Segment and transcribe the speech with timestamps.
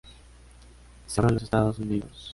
[1.05, 2.29] Se abrió en los Estados Unidos.